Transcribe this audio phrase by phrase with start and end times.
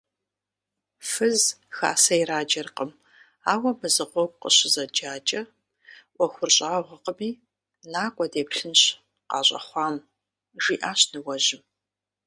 [1.09, 1.39] Фыз
[1.75, 2.91] хасэ ираджэркъым,
[3.51, 5.41] ауэ мызыгъуэгу къыщызэджакӀэ,
[6.15, 7.29] Ӏуэхур щӀагъуэкъыми,
[7.91, 8.81] накӀуэ, деплъынщ
[9.29, 9.95] къащӀэхъуам,–
[10.63, 11.61] жиӏащ ныуэжьым.